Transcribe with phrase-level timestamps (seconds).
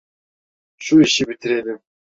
[0.77, 1.81] Şu işi bitirelim.